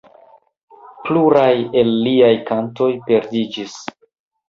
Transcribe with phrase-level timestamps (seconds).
[1.09, 1.53] Pluraj
[1.83, 3.81] el liaj kantoj perdiĝis.